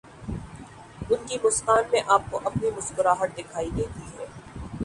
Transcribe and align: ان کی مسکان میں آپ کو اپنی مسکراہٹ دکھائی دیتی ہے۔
ان 1.09 1.27
کی 1.27 1.37
مسکان 1.43 1.83
میں 1.91 2.01
آپ 2.07 2.21
کو 2.31 2.39
اپنی 2.43 2.71
مسکراہٹ 2.77 3.37
دکھائی 3.37 3.69
دیتی 3.75 4.01
ہے۔ 4.17 4.25